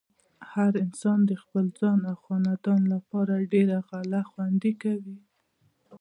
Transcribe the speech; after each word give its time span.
هر 0.51 0.71
انسان 0.85 1.19
د 1.29 1.31
خپل 1.41 1.65
ځان 1.79 1.99
او 2.09 2.15
خاندان 2.23 2.81
لپاره 2.93 3.47
ډېره 3.53 3.77
غله 3.87 4.21
خوندې 4.29 4.71
کوي۔ 4.81 5.19